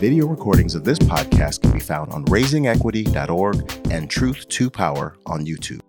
Video 0.00 0.26
recordings 0.26 0.74
of 0.74 0.84
this 0.84 0.98
podcast 0.98 1.62
can 1.62 1.72
be 1.72 1.80
found 1.80 2.12
on 2.12 2.26
raisingequity.org 2.26 3.88
and 3.90 4.10
Truth 4.10 4.48
to 4.48 4.68
Power 4.68 5.16
on 5.24 5.46
YouTube. 5.46 5.80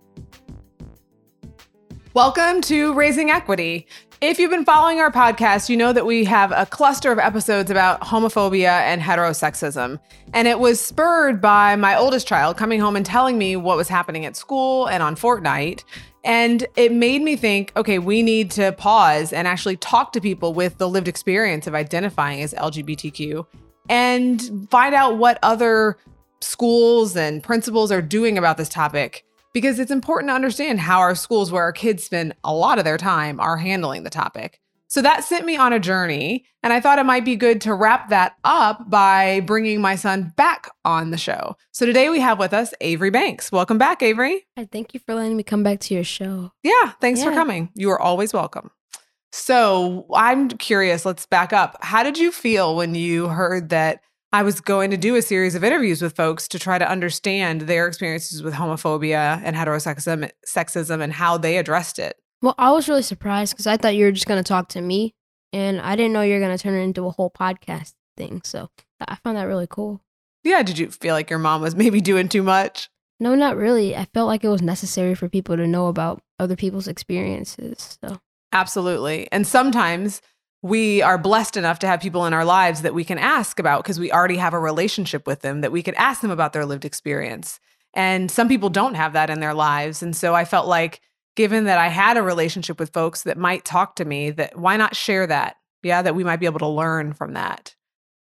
Welcome 2.14 2.62
to 2.62 2.94
Raising 2.94 3.30
Equity. 3.30 3.88
If 4.22 4.40
you've 4.40 4.52
been 4.52 4.64
following 4.64 5.02
our 5.02 5.12
podcast, 5.12 5.68
you 5.68 5.76
know 5.76 5.92
that 5.92 6.06
we 6.06 6.24
have 6.24 6.54
a 6.54 6.66
cluster 6.66 7.12
of 7.12 7.20
episodes 7.20 7.70
about 7.70 8.00
homophobia 8.00 8.70
and 8.70 9.02
heterosexism. 9.02 10.00
And 10.34 10.48
it 10.48 10.60
was 10.60 10.80
spurred 10.80 11.42
by 11.42 11.76
my 11.76 11.98
oldest 11.98 12.26
child 12.26 12.56
coming 12.56 12.80
home 12.80 12.96
and 12.96 13.06
telling 13.06 13.38
me 13.38 13.58
what 13.58 13.76
was 13.76 13.90
happening 13.90 14.26
at 14.26 14.38
school 14.38 14.88
and 14.88 15.04
on 15.04 15.18
Fortnite. 15.18 15.84
And 16.26 16.66
it 16.76 16.92
made 16.92 17.22
me 17.22 17.36
think 17.36 17.72
okay, 17.78 18.00
we 18.00 18.24
need 18.24 18.52
to 18.52 18.72
pause 18.74 19.32
and 19.32 19.48
actually 19.48 19.78
talk 19.78 20.12
to 20.14 20.22
people 20.22 20.54
with 20.54 20.78
the 20.80 20.90
lived 20.90 21.08
experience 21.08 21.68
of 21.68 21.76
identifying 21.76 22.42
as 22.42 22.54
LGBTQ 22.56 23.46
and 23.90 24.68
find 24.70 24.96
out 24.96 25.18
what 25.18 25.38
other 25.44 25.98
schools 26.42 27.16
and 27.16 27.44
principals 27.44 27.92
are 27.92 28.02
doing 28.02 28.38
about 28.38 28.58
this 28.58 28.70
topic 28.70 29.24
because 29.54 29.80
it's 29.80 29.92
important 29.92 30.30
to 30.30 30.34
understand 30.34 30.82
how 30.82 31.00
our 31.00 31.16
schools, 31.16 31.50
where 31.50 31.64
our 31.64 31.72
kids 31.72 32.04
spend 32.04 32.34
a 32.44 32.54
lot 32.54 32.78
of 32.78 32.84
their 32.84 32.98
time, 32.98 33.40
are 33.40 33.56
handling 33.56 34.04
the 34.04 34.10
topic. 34.10 34.60
So 34.88 35.02
that 35.02 35.24
sent 35.24 35.46
me 35.46 35.58
on 35.58 35.74
a 35.74 35.80
journey, 35.80 36.46
and 36.62 36.72
I 36.72 36.80
thought 36.80 37.00
it 37.00 37.06
might 37.06 37.26
be 37.26 37.36
good 37.36 37.60
to 37.62 37.74
wrap 37.74 38.10
that 38.10 38.36
up 38.44 38.90
by 38.90 39.42
bringing 39.42 39.82
my 39.82 39.96
son 39.96 40.32
back 40.38 40.70
on 40.86 41.12
the 41.12 41.18
show. 41.18 41.56
So 41.72 41.86
today 41.86 42.10
we 42.10 42.20
have 42.20 42.38
with 42.38 42.54
us 42.54 42.74
Avery 42.82 43.10
Banks. 43.10 43.52
Welcome 43.52 43.78
back, 43.78 44.04
Avery. 44.04 44.46
Hi, 44.58 44.68
thank 44.72 44.94
you 44.94 45.00
for 45.00 45.16
letting 45.16 45.36
me 45.36 45.44
come 45.44 45.64
back 45.64 45.80
to 45.82 45.94
your 45.94 46.04
show. 46.04 46.52
Yeah, 46.64 46.92
thanks 47.02 47.24
for 47.24 47.32
coming. 47.32 47.70
You 47.76 47.90
are 47.92 48.00
always 48.00 48.32
welcome. 48.32 48.72
So 49.32 50.06
I'm 50.14 50.50
curious, 50.50 51.06
let's 51.06 51.26
back 51.26 51.52
up. 51.52 51.78
How 51.82 52.04
did 52.04 52.18
you 52.18 52.32
feel 52.32 52.76
when 52.76 52.96
you 52.96 53.28
heard 53.28 53.70
that 53.70 54.00
I 54.32 54.44
was 54.44 54.62
going 54.62 54.92
to 54.92 54.98
do 54.98 55.16
a 55.16 55.22
series 55.22 55.56
of 55.56 55.64
interviews 55.64 56.02
with 56.02 56.16
folks 56.16 56.48
to 56.50 56.60
try 56.60 56.78
to 56.78 56.90
understand 56.90 57.62
their 57.62 57.88
experiences 57.88 58.44
with 58.44 58.54
homophobia 58.54 59.42
and 59.44 59.56
heterosexism 59.56 60.30
sexism 60.48 61.02
and 61.02 61.12
how 61.12 61.38
they 61.38 61.58
addressed 61.58 62.00
it? 62.00 62.16
Well, 62.46 62.54
I 62.60 62.70
was 62.74 62.88
really 62.88 63.02
surprised 63.02 63.54
because 63.54 63.66
I 63.66 63.76
thought 63.76 63.96
you 63.96 64.06
were 64.06 64.12
just 64.12 64.28
going 64.28 64.38
to 64.38 64.48
talk 64.48 64.70
to 64.70 64.82
me, 64.82 65.16
and 65.52 65.82
I 65.82 65.96
didn't 65.96 66.14
know 66.14 66.22
you 66.22 66.36
were 66.36 66.40
going 66.40 66.56
to 66.56 66.62
turn 66.62 66.76
it 66.76 66.84
into 66.84 67.08
a 67.08 67.10
whole 67.10 67.32
podcast 67.32 67.96
thing. 68.16 68.44
So 68.44 68.70
I 69.02 69.16
found 69.16 69.36
that 69.38 69.46
really 69.46 69.66
cool. 69.68 70.04
Yeah, 70.44 70.62
did 70.62 70.78
you 70.78 70.92
feel 70.92 71.16
like 71.16 71.32
your 71.32 71.40
mom 71.40 71.64
was 71.64 71.76
maybe 71.76 72.02
doing 72.02 72.30
too 72.30 72.44
much? 72.44 72.88
No, 73.20 73.34
not 73.34 73.58
really. 73.58 73.96
I 73.96 74.06
felt 74.14 74.28
like 74.28 74.44
it 74.44 74.50
was 74.50 74.62
necessary 74.62 75.16
for 75.16 75.28
people 75.28 75.58
to 75.58 75.66
know 75.66 75.88
about 75.88 76.22
other 76.40 76.56
people's 76.56 76.88
experiences. 76.88 77.98
So 78.04 78.20
Absolutely. 78.52 79.28
And 79.32 79.48
sometimes 79.48 80.22
we 80.62 81.02
are 81.02 81.18
blessed 81.18 81.58
enough 81.58 81.80
to 81.80 81.88
have 81.88 82.00
people 82.00 82.28
in 82.28 82.34
our 82.34 82.46
lives 82.46 82.84
that 82.84 82.94
we 82.94 83.04
can 83.04 83.18
ask 83.18 83.58
about 83.58 83.82
because 83.82 84.00
we 84.00 84.12
already 84.12 84.38
have 84.38 84.54
a 84.54 84.60
relationship 84.60 85.26
with 85.26 85.42
them 85.42 85.62
that 85.62 85.72
we 85.72 85.82
could 85.82 85.96
ask 85.96 86.22
them 86.22 86.30
about 86.30 86.54
their 86.54 86.68
lived 86.68 86.86
experience. 86.86 87.60
And 87.96 88.30
some 88.30 88.48
people 88.48 88.70
don't 88.70 88.94
have 88.94 89.14
that 89.14 89.32
in 89.32 89.40
their 89.40 89.56
lives. 89.56 90.04
And 90.04 90.16
so 90.16 90.36
I 90.36 90.46
felt 90.46 90.68
like 90.68 91.02
given 91.36 91.66
that 91.66 91.78
I 91.78 91.90
had 91.90 92.18
a 92.18 92.24
relationship 92.24 92.80
with 92.80 92.94
folks 92.94 93.24
that 93.24 93.38
might 93.38 93.66
talk 93.66 93.96
to 93.98 94.06
me, 94.06 94.32
that 94.32 94.58
why 94.58 94.78
not 94.78 94.96
share 94.96 95.28
that? 95.28 95.58
Yeah, 95.84 96.02
that 96.02 96.16
we 96.16 96.24
might 96.24 96.40
be 96.40 96.46
able 96.46 96.60
to 96.60 96.68
learn 96.68 97.14
from 97.14 97.34
that. 97.34 97.76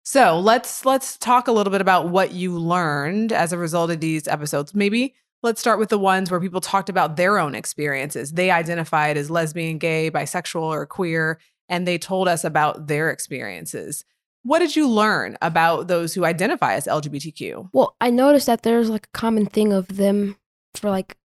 So 0.03 0.39
let's 0.39 0.85
let's 0.85 1.17
talk 1.17 1.47
a 1.47 1.51
little 1.51 1.71
bit 1.71 1.81
about 1.81 2.09
what 2.09 2.31
you 2.31 2.57
learned 2.57 3.31
as 3.31 3.51
a 3.51 3.57
result 3.57 3.91
of 3.91 3.99
these 3.99 4.27
episodes. 4.27 4.73
Maybe 4.73 5.15
let's 5.43 5.59
start 5.59 5.79
with 5.79 5.89
the 5.89 5.99
ones 5.99 6.31
where 6.31 6.39
people 6.39 6.61
talked 6.61 6.89
about 6.89 7.17
their 7.17 7.37
own 7.37 7.55
experiences. 7.55 8.31
They 8.31 8.49
identified 8.51 9.17
as 9.17 9.29
lesbian, 9.29 9.77
gay, 9.77 10.09
bisexual, 10.09 10.61
or 10.61 10.85
queer, 10.85 11.39
and 11.69 11.87
they 11.87 11.97
told 11.97 12.27
us 12.27 12.43
about 12.43 12.87
their 12.87 13.09
experiences. 13.09 14.05
What 14.43 14.59
did 14.59 14.77
you 14.77 14.87
learn 14.87 15.37
about 15.41 15.89
those 15.89 16.13
who 16.13 16.23
identify 16.23 16.75
as 16.75 16.85
LGBTQ? 16.85 17.69
Well, 17.73 17.95
I 17.99 18.09
noticed 18.09 18.45
that 18.47 18.63
there's 18.63 18.89
like 18.89 19.07
a 19.07 19.17
common 19.17 19.45
thing 19.45 19.73
of 19.73 19.97
them 19.97 20.37
for 20.73 20.89
like 20.89 21.17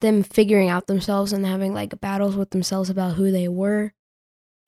them 0.00 0.22
figuring 0.22 0.68
out 0.68 0.86
themselves 0.86 1.32
and 1.32 1.46
having 1.46 1.72
like 1.72 1.98
battles 2.00 2.36
with 2.36 2.50
themselves 2.50 2.90
about 2.90 3.14
who 3.14 3.30
they 3.30 3.48
were 3.48 3.92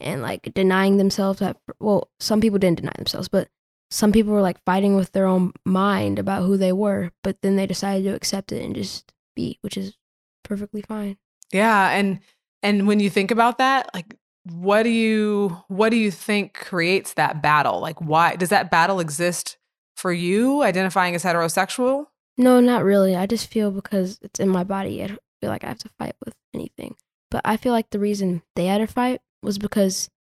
and 0.00 0.22
like 0.22 0.52
denying 0.54 0.96
themselves 0.96 1.40
that 1.40 1.56
well, 1.80 2.10
some 2.20 2.40
people 2.40 2.58
didn't 2.58 2.78
deny 2.78 2.92
themselves, 2.96 3.28
but 3.28 3.48
some 3.90 4.12
people 4.12 4.32
were 4.32 4.42
like 4.42 4.62
fighting 4.64 4.96
with 4.96 5.12
their 5.12 5.26
own 5.26 5.52
mind 5.64 6.18
about 6.18 6.42
who 6.42 6.56
they 6.56 6.72
were, 6.72 7.12
but 7.22 7.40
then 7.42 7.56
they 7.56 7.66
decided 7.66 8.04
to 8.04 8.14
accept 8.14 8.52
it 8.52 8.64
and 8.64 8.74
just 8.74 9.12
be, 9.34 9.58
which 9.60 9.76
is 9.76 9.96
perfectly 10.42 10.82
fine. 10.82 11.16
Yeah, 11.52 11.90
and 11.90 12.20
and 12.62 12.86
when 12.86 13.00
you 13.00 13.10
think 13.10 13.30
about 13.30 13.58
that, 13.58 13.90
like 13.94 14.16
what 14.44 14.82
do 14.82 14.90
you 14.90 15.56
what 15.68 15.90
do 15.90 15.96
you 15.96 16.10
think 16.10 16.54
creates 16.54 17.14
that 17.14 17.42
battle? 17.42 17.80
Like 17.80 18.00
why 18.00 18.36
does 18.36 18.50
that 18.50 18.70
battle 18.70 19.00
exist 19.00 19.56
for 19.96 20.12
you 20.12 20.62
identifying 20.62 21.14
as 21.14 21.24
heterosexual? 21.24 22.06
No, 22.38 22.60
not 22.60 22.84
really. 22.84 23.16
I 23.16 23.26
just 23.26 23.50
feel 23.50 23.70
because 23.70 24.18
it's 24.22 24.40
in 24.40 24.48
my 24.48 24.64
body, 24.64 25.02
I 25.02 25.08
feel 25.40 25.50
like 25.50 25.64
I 25.64 25.68
have 25.68 25.78
to 25.78 25.90
fight 25.98 26.16
with 26.24 26.34
anything. 26.54 26.96
But 27.30 27.42
I 27.44 27.56
feel 27.56 27.72
like 27.72 27.90
the 27.90 27.98
reason 27.98 28.42
they 28.54 28.66
had 28.66 28.78
to 28.78 28.86
fight 28.86 29.20
was 29.42 29.58
because 29.58 30.10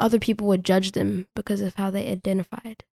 other 0.00 0.18
people 0.18 0.46
would 0.48 0.64
judge 0.64 0.92
them 0.92 1.26
because 1.36 1.60
of 1.60 1.74
how 1.74 1.90
they 1.90 2.10
identified. 2.10 2.84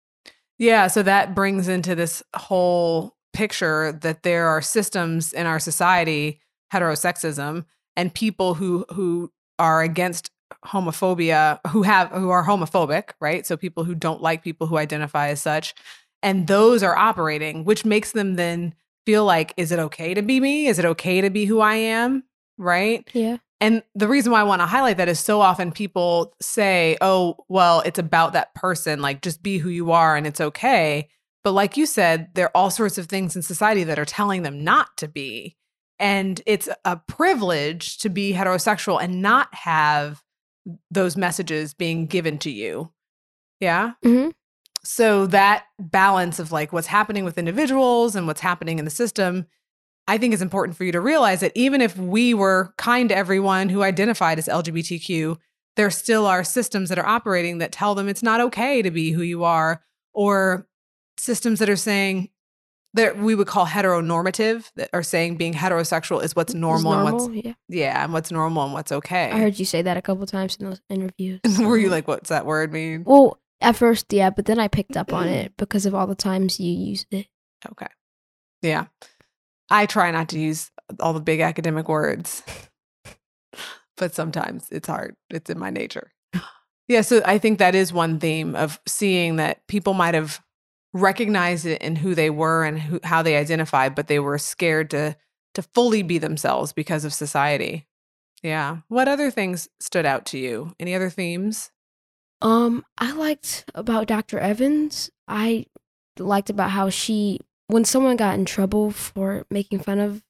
Yeah, 0.57 0.87
so 0.87 1.03
that 1.03 1.33
brings 1.33 1.67
into 1.67 1.95
this 1.95 2.21
whole 2.35 3.15
picture 3.33 3.93
that 3.93 4.23
there 4.23 4.47
are 4.47 4.61
systems 4.61 5.31
in 5.31 5.45
our 5.45 5.59
society, 5.59 6.41
heterosexism, 6.73 7.65
and 7.95 8.13
people 8.13 8.55
who 8.55 8.85
who 8.89 9.31
are 9.57 9.81
against 9.81 10.31
homophobia, 10.65 11.59
who 11.67 11.83
have 11.83 12.09
who 12.09 12.29
are 12.29 12.45
homophobic, 12.45 13.11
right? 13.21 13.45
So 13.45 13.55
people 13.55 13.83
who 13.85 13.95
don't 13.95 14.21
like 14.21 14.43
people 14.43 14.67
who 14.67 14.77
identify 14.77 15.29
as 15.29 15.41
such, 15.41 15.73
and 16.21 16.47
those 16.47 16.83
are 16.83 16.97
operating, 16.97 17.65
which 17.65 17.85
makes 17.85 18.11
them 18.11 18.35
then 18.35 18.73
feel 19.05 19.25
like 19.25 19.53
is 19.57 19.71
it 19.71 19.79
okay 19.79 20.13
to 20.13 20.21
be 20.21 20.39
me? 20.39 20.67
Is 20.67 20.79
it 20.79 20.85
okay 20.85 21.21
to 21.21 21.29
be 21.29 21.45
who 21.45 21.59
I 21.59 21.75
am? 21.75 22.23
Right? 22.57 23.07
Yeah. 23.13 23.37
And 23.61 23.83
the 23.93 24.07
reason 24.07 24.31
why 24.31 24.39
I 24.39 24.43
want 24.43 24.61
to 24.61 24.65
highlight 24.65 24.97
that 24.97 25.09
is 25.09 25.19
so 25.19 25.41
often 25.41 25.71
people 25.71 26.33
say, 26.41 26.97
oh, 27.01 27.35
well, 27.49 27.81
it's 27.85 27.99
about 27.99 28.33
that 28.33 28.53
person, 28.55 29.01
like 29.01 29.21
just 29.21 29.43
be 29.43 29.57
who 29.57 29.69
you 29.69 29.91
are 29.91 30.15
and 30.15 30.25
it's 30.25 30.39
okay. 30.39 31.09
But 31.43 31.51
like 31.51 31.75
you 31.75 31.85
said, 31.85 32.29
there 32.35 32.45
are 32.47 32.55
all 32.55 32.69
sorts 32.69 32.97
of 32.97 33.07
things 33.07 33.35
in 33.35 33.41
society 33.41 33.83
that 33.85 33.99
are 33.99 34.05
telling 34.05 34.43
them 34.43 34.63
not 34.63 34.95
to 34.97 35.07
be. 35.07 35.57
And 35.97 36.41
it's 36.45 36.69
a 36.85 36.97
privilege 36.97 37.97
to 37.99 38.09
be 38.09 38.33
heterosexual 38.33 39.01
and 39.01 39.21
not 39.21 39.53
have 39.53 40.21
those 40.91 41.17
messages 41.17 41.73
being 41.73 42.05
given 42.05 42.37
to 42.39 42.51
you. 42.51 42.91
Yeah. 43.59 43.93
Mhm. 44.05 44.33
So 44.83 45.27
that 45.27 45.65
balance 45.77 46.39
of 46.39 46.51
like 46.51 46.71
what's 46.71 46.87
happening 46.87 47.25
with 47.25 47.37
individuals 47.37 48.15
and 48.15 48.27
what's 48.27 48.41
happening 48.41 48.79
in 48.79 48.85
the 48.85 48.91
system 48.91 49.45
I 50.09 50.17
think 50.17 50.33
is 50.33 50.41
important 50.41 50.75
for 50.75 50.85
you 50.85 50.91
to 50.91 50.99
realize 50.99 51.39
that 51.41 51.51
even 51.53 51.81
if 51.81 51.95
we 51.95 52.33
were 52.33 52.73
kind 52.79 53.09
to 53.09 53.15
everyone 53.15 53.69
who 53.69 53.83
identified 53.83 54.39
as 54.39 54.47
LGBTQ, 54.47 55.37
there 55.75 55.91
still 55.91 56.25
are 56.25 56.43
systems 56.43 56.89
that 56.89 56.97
are 56.97 57.05
operating 57.05 57.59
that 57.59 57.71
tell 57.71 57.93
them 57.93 58.09
it's 58.09 58.23
not 58.23 58.41
okay 58.41 58.81
to 58.81 58.89
be 58.89 59.11
who 59.11 59.21
you 59.21 59.43
are, 59.43 59.83
or 60.11 60.67
systems 61.19 61.59
that 61.59 61.69
are 61.69 61.75
saying 61.75 62.29
that 62.95 63.19
we 63.19 63.35
would 63.35 63.45
call 63.45 63.67
heteronormative, 63.67 64.71
that 64.77 64.89
are 64.93 65.03
saying 65.03 65.37
being 65.37 65.53
heterosexual 65.53 66.23
is 66.23 66.35
what's 66.35 66.53
It's 66.53 66.59
normal, 66.59 66.93
and 66.93 67.03
what's 67.03 67.45
yeah. 67.45 67.53
yeah, 67.67 68.03
and 68.03 68.11
what's 68.11 68.31
normal 68.31 68.63
and 68.63 68.73
what's 68.73 68.91
okay. 68.91 69.29
I 69.29 69.37
heard 69.37 69.59
you 69.59 69.65
say 69.65 69.83
that 69.83 69.95
a 69.95 70.01
couple 70.01 70.25
times 70.25 70.55
in 70.55 70.65
those 70.65 70.81
interviews. 70.89 71.39
Were 71.59 71.77
you 71.77 71.89
like, 71.89 72.07
what's 72.07 72.29
that 72.29 72.47
word 72.47 72.73
mean? 72.73 73.03
Well, 73.05 73.39
at 73.61 73.75
first, 73.75 74.11
yeah, 74.11 74.29
but 74.29 74.45
then 74.45 74.59
I 74.59 74.67
picked 74.67 74.95
up 74.95 75.13
on 75.13 75.27
mm. 75.27 75.31
it 75.31 75.53
because 75.57 75.85
of 75.85 75.93
all 75.93 76.07
the 76.07 76.15
times 76.15 76.59
you 76.59 76.71
used 76.71 77.07
it. 77.11 77.27
Okay. 77.71 77.87
Yeah. 78.61 78.85
I 79.69 79.85
try 79.85 80.11
not 80.11 80.29
to 80.29 80.39
use 80.39 80.71
all 80.99 81.13
the 81.13 81.19
big 81.19 81.41
academic 81.41 81.87
words, 81.87 82.43
but 83.97 84.15
sometimes 84.15 84.67
it's 84.71 84.87
hard. 84.87 85.15
It's 85.29 85.49
in 85.49 85.59
my 85.59 85.69
nature. 85.69 86.11
Yeah. 86.87 87.01
So 87.01 87.21
I 87.23 87.37
think 87.37 87.59
that 87.59 87.75
is 87.75 87.93
one 87.93 88.19
theme 88.19 88.55
of 88.55 88.79
seeing 88.87 89.35
that 89.35 89.67
people 89.67 89.93
might 89.93 90.15
have 90.15 90.41
recognized 90.93 91.67
it 91.67 91.81
in 91.81 91.95
who 91.95 92.15
they 92.15 92.31
were 92.31 92.63
and 92.63 92.79
who, 92.79 92.99
how 93.03 93.21
they 93.21 93.37
identified, 93.37 93.93
but 93.93 94.07
they 94.07 94.19
were 94.19 94.39
scared 94.39 94.89
to 94.91 95.15
to 95.55 95.61
fully 95.61 96.03
be 96.03 96.17
themselves 96.17 96.73
because 96.73 97.05
of 97.05 97.13
society. 97.13 97.87
Yeah. 98.41 98.77
What 98.87 99.07
other 99.07 99.31
things 99.31 99.67
stood 99.79 100.05
out 100.05 100.25
to 100.27 100.37
you? 100.37 100.73
Any 100.79 100.95
other 100.95 101.09
themes? 101.09 101.71
Um, 102.41 102.85
I 102.97 103.11
liked 103.11 103.65
about 103.75 104.07
Dr. 104.07 104.39
Evans. 104.39 105.09
I 105.27 105.65
liked 106.17 106.49
about 106.49 106.71
how 106.71 106.89
she, 106.89 107.39
when 107.67 107.85
someone 107.85 108.15
got 108.15 108.37
in 108.37 108.45
trouble 108.45 108.91
for 108.91 109.45
making 109.49 109.79
fun 109.79 109.99
of 109.99 110.23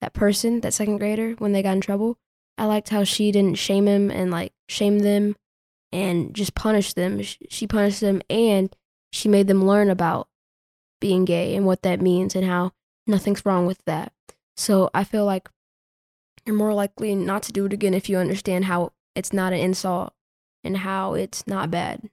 that 0.00 0.12
person, 0.12 0.60
that 0.60 0.74
second 0.74 0.98
grader, 0.98 1.32
when 1.38 1.52
they 1.52 1.62
got 1.62 1.72
in 1.72 1.80
trouble, 1.80 2.18
I 2.58 2.66
liked 2.66 2.90
how 2.90 3.04
she 3.04 3.32
didn't 3.32 3.58
shame 3.58 3.88
him 3.88 4.10
and 4.10 4.30
like 4.30 4.52
shame 4.68 5.00
them 5.00 5.36
and 5.92 6.34
just 6.34 6.54
punish 6.54 6.92
them. 6.92 7.22
She 7.22 7.66
punished 7.66 8.00
them 8.00 8.20
and 8.28 8.74
she 9.12 9.28
made 9.28 9.46
them 9.46 9.66
learn 9.66 9.90
about 9.90 10.28
being 11.00 11.24
gay 11.24 11.56
and 11.56 11.64
what 11.64 11.82
that 11.82 12.00
means 12.00 12.36
and 12.36 12.44
how 12.44 12.72
nothing's 13.06 13.44
wrong 13.46 13.66
with 13.66 13.82
that. 13.86 14.12
So 14.56 14.90
I 14.92 15.04
feel 15.04 15.24
like 15.24 15.48
you're 16.44 16.56
more 16.56 16.74
likely 16.74 17.14
not 17.14 17.42
to 17.44 17.52
do 17.52 17.64
it 17.64 17.72
again 17.72 17.94
if 17.94 18.08
you 18.08 18.18
understand 18.18 18.66
how 18.66 18.92
it's 19.14 19.32
not 19.32 19.52
an 19.52 19.60
insult 19.60 20.12
and 20.64 20.78
how 20.78 21.14
it's 21.14 21.46
not 21.46 21.70
bad. 21.70 22.10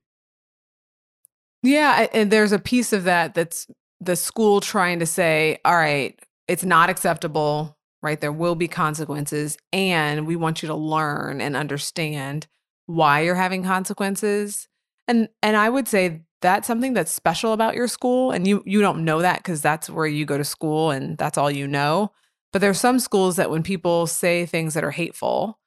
Yeah, 1.63 2.07
and 2.13 2.31
there's 2.31 2.51
a 2.51 2.59
piece 2.59 2.93
of 2.93 3.03
that 3.05 3.33
that's 3.33 3.67
the 3.99 4.15
school 4.15 4.61
trying 4.61 4.99
to 4.99 5.05
say, 5.05 5.59
all 5.65 5.75
right, 5.75 6.19
it's 6.47 6.63
not 6.63 6.89
acceptable, 6.89 7.77
right? 8.01 8.19
There 8.19 8.31
will 8.31 8.55
be 8.55 8.67
consequences, 8.67 9.57
and 9.73 10.27
we 10.27 10.35
want 10.35 10.61
you 10.61 10.67
to 10.67 10.75
learn 10.75 11.41
and 11.41 11.55
understand 11.55 12.47
why 12.85 13.21
you're 13.21 13.35
having 13.35 13.63
consequences. 13.63 14.67
And 15.07 15.29
and 15.41 15.55
I 15.55 15.69
would 15.69 15.87
say 15.87 16.21
that's 16.41 16.67
something 16.67 16.93
that's 16.93 17.11
special 17.11 17.53
about 17.53 17.75
your 17.75 17.87
school 17.87 18.31
and 18.31 18.47
you 18.47 18.63
you 18.65 18.81
don't 18.81 19.03
know 19.03 19.21
that 19.21 19.43
cuz 19.43 19.61
that's 19.61 19.89
where 19.89 20.07
you 20.07 20.25
go 20.25 20.37
to 20.37 20.43
school 20.43 20.91
and 20.91 21.17
that's 21.17 21.37
all 21.37 21.51
you 21.51 21.67
know. 21.67 22.11
But 22.53 22.59
there's 22.61 22.79
some 22.79 22.99
schools 22.99 23.35
that 23.35 23.49
when 23.49 23.63
people 23.63 24.07
say 24.07 24.45
things 24.45 24.73
that 24.73 24.83
are 24.83 24.91
hateful, 24.91 25.59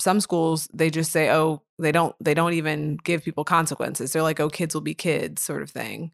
some 0.00 0.20
schools 0.20 0.68
they 0.72 0.90
just 0.90 1.12
say, 1.12 1.30
"Oh, 1.30 1.62
they 1.78 1.92
don't 1.92 2.14
they 2.20 2.34
don't 2.34 2.54
even 2.54 2.98
give 3.04 3.24
people 3.24 3.44
consequences." 3.44 4.12
They're 4.12 4.22
like, 4.22 4.40
"Oh, 4.40 4.48
kids 4.48 4.74
will 4.74 4.82
be 4.82 4.94
kids," 4.94 5.42
sort 5.42 5.62
of 5.62 5.70
thing. 5.70 6.12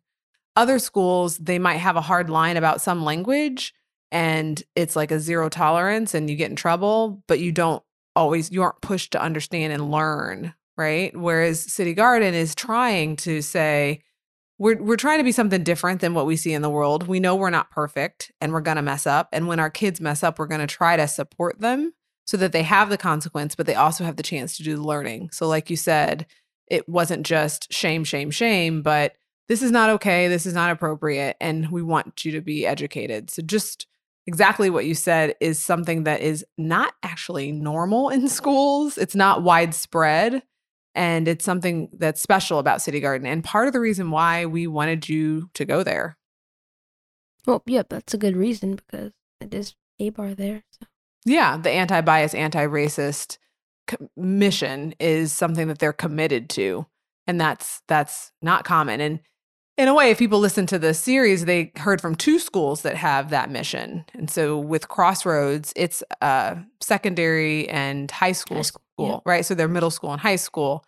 Other 0.57 0.79
schools, 0.79 1.39
they 1.39 1.59
might 1.59 1.79
have 1.79 1.97
a 1.97 2.03
hard 2.03 2.29
line 2.29 2.57
about 2.57 2.81
some 2.83 3.05
language 3.05 3.73
and 4.13 4.63
it's 4.77 4.95
like 4.95 5.11
a 5.11 5.19
zero 5.19 5.49
tolerance 5.49 6.15
and 6.15 6.29
you 6.29 6.37
get 6.37 6.51
in 6.51 6.57
trouble, 6.57 7.23
but 7.27 7.41
you 7.41 7.51
don't 7.51 7.83
always 8.15 8.53
you 8.53 8.63
aren't 8.63 8.83
pushed 8.83 9.13
to 9.13 9.23
understand 9.23 9.73
and 9.73 9.91
learn, 9.91 10.55
right? 10.77 11.17
Whereas 11.17 11.61
City 11.61 11.95
Garden 11.95 12.35
is 12.35 12.55
trying 12.55 13.17
to 13.17 13.41
say 13.41 14.03
we're 14.59 14.81
we're 14.81 14.97
trying 14.97 15.19
to 15.19 15.25
be 15.25 15.33
something 15.33 15.65
different 15.65 16.03
than 16.03 16.13
what 16.13 16.27
we 16.27 16.37
see 16.37 16.53
in 16.53 16.61
the 16.63 16.71
world. 16.71 17.09
We 17.09 17.21
know 17.21 17.35
we're 17.35 17.51
not 17.51 17.71
perfect 17.71 18.31
and 18.41 18.53
we're 18.53 18.61
going 18.61 18.77
to 18.77 18.83
mess 18.83 19.07
up, 19.07 19.29
and 19.33 19.49
when 19.49 19.59
our 19.59 19.71
kids 19.71 20.01
mess 20.01 20.23
up, 20.23 20.39
we're 20.39 20.47
going 20.47 20.61
to 20.61 20.67
try 20.67 20.97
to 20.97 21.09
support 21.09 21.61
them 21.61 21.95
so 22.25 22.37
that 22.37 22.53
they 22.53 22.63
have 22.63 22.89
the 22.89 22.99
consequence, 22.99 23.55
but 23.55 23.67
they 23.67 23.75
also 23.75 24.05
have 24.05 24.17
the 24.17 24.23
chance 24.23 24.57
to 24.57 24.63
do 24.63 24.77
the 24.77 24.83
learning. 24.83 25.31
So 25.33 25.49
like 25.49 25.71
you 25.71 25.77
said, 25.77 26.27
it 26.69 26.89
wasn't 26.89 27.27
just 27.27 27.73
shame, 27.73 28.05
shame, 28.05 28.31
shame, 28.31 28.83
but 28.83 29.17
this 29.49 29.63
is 29.63 29.71
not 29.71 29.91
okay, 29.91 30.29
this 30.29 30.47
is 30.47 30.55
not 30.55 30.71
appropriate 30.71 31.37
and 31.41 31.71
we 31.71 31.83
want 31.83 32.25
you 32.25 32.33
to 32.33 32.41
be 32.41 32.67
educated. 32.67 33.31
So 33.31 33.43
just 33.43 33.87
exactly 34.27 34.71
what 34.71 34.87
you 34.87 34.95
said 34.95 35.35
is 35.41 35.63
something 35.63 36.05
that 36.05 36.21
is 36.21 36.45
not 36.57 36.95
actually 37.03 37.53
normal 37.53 38.09
in 38.09 38.29
schools. 38.29 38.97
It's 38.97 39.15
not 39.17 39.43
widespread. 39.43 40.43
And 40.95 41.27
it's 41.27 41.45
something 41.45 41.89
that's 41.95 42.21
special 42.21 42.59
about 42.59 42.83
City 42.83 43.01
Garden. 43.01 43.27
And 43.27 43.43
part 43.43 43.67
of 43.67 43.73
the 43.73 43.81
reason 43.81 44.11
why 44.11 44.45
we 44.45 44.67
wanted 44.67 45.09
you 45.09 45.49
to 45.55 45.65
go 45.65 45.83
there. 45.83 46.19
Well, 47.47 47.63
yeah, 47.67 47.83
that's 47.89 48.15
a 48.15 48.19
good 48.19 48.37
reason 48.37 48.77
because 48.77 49.13
it 49.41 49.55
is 49.55 49.75
a 49.99 50.11
bar 50.11 50.35
there. 50.35 50.63
So. 50.71 50.87
Yeah, 51.25 51.57
the 51.57 51.71
anti 51.71 52.01
bias, 52.01 52.35
anti 52.35 52.67
racist 52.67 53.39
mission 54.17 54.95
is 54.99 55.33
something 55.33 55.69
that 55.69 55.79
they're 55.79 55.93
committed 55.93 56.49
to. 56.51 56.87
And 57.27 57.41
that's 57.41 57.83
that's 57.89 58.33
not 58.43 58.65
common. 58.65 59.01
And 59.01 59.21
in 59.79 59.89
a 59.89 59.95
way, 59.95 60.11
if 60.11 60.19
people 60.19 60.39
listen 60.39 60.67
to 60.67 60.79
the 60.79 60.93
series, 60.93 61.45
they 61.45 61.73
heard 61.77 62.01
from 62.01 62.15
two 62.15 62.39
schools 62.39 62.83
that 62.83 62.97
have 62.97 63.31
that 63.31 63.51
mission. 63.51 64.05
And 64.13 64.31
so 64.31 64.59
with 64.59 64.89
Crossroads, 64.89 65.73
it's 65.77 66.03
uh, 66.21 66.57
secondary 66.81 67.69
and 67.71 68.11
high 68.11 68.33
school, 68.33 68.59
high 68.59 68.63
school, 68.63 68.83
school 68.95 69.09
yeah. 69.09 69.31
right? 69.31 69.47
So 69.47 69.55
they're 69.55 69.69
middle 69.69 69.91
school 69.91 70.13
and 70.13 70.21
high 70.21 70.37
school. 70.37 70.85